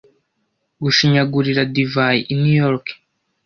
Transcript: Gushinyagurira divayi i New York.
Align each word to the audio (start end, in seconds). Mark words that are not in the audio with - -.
Gushinyagurira 0.83 1.61
divayi 1.73 2.21
i 2.33 2.35
New 2.41 2.57
York. 2.63 2.85